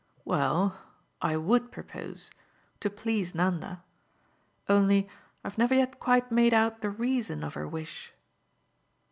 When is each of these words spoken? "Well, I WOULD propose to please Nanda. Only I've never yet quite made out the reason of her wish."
"Well, 0.25 0.79
I 1.21 1.37
WOULD 1.37 1.71
propose 1.71 2.31
to 2.79 2.89
please 2.89 3.35
Nanda. 3.35 3.83
Only 4.67 5.07
I've 5.43 5.59
never 5.59 5.75
yet 5.75 5.99
quite 5.99 6.31
made 6.31 6.55
out 6.55 6.81
the 6.81 6.89
reason 6.89 7.43
of 7.43 7.53
her 7.53 7.67
wish." 7.67 8.11